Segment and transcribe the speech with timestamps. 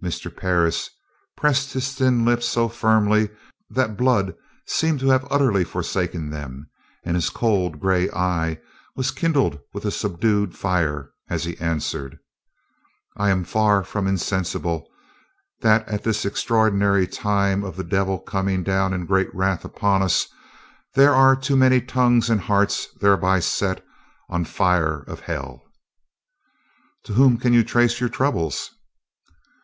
[0.00, 0.30] Mr.
[0.36, 0.88] Parris
[1.36, 3.28] pressed his thin lips so firmly
[3.68, 4.32] that the blood
[4.64, 6.70] seemed to have utterly forsaken them,
[7.02, 8.60] and his cold gray eye
[8.94, 12.16] was kindled with a subdued fire, as he answered:
[13.16, 14.88] "I am far from insensible
[15.62, 20.28] that at this extraordinary time of the devil coming down in great wrath upon us,
[20.94, 23.84] there are too many tongues and hearts thereby set
[24.28, 25.64] on fire of hell."
[27.06, 28.70] "To whom can you trace your troubles?"